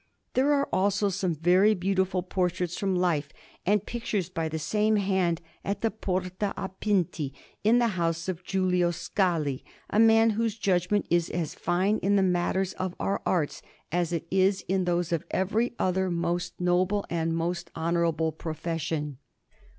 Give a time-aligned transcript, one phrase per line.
[0.33, 3.29] There are also some very beautiful portraits from life
[3.67, 8.43] and pictures by the same hand at the Porta a Pinti, in the house of
[8.43, 13.61] Giulio Scali, a man whose judgment is as fine in the matters of our arts
[13.91, 19.19] as it is in those of every other most noble and most honourable profession.